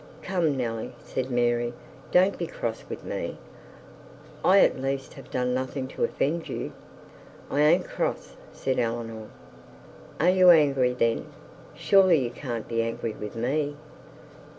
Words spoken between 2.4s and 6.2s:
cross with me. I at least have done nothing to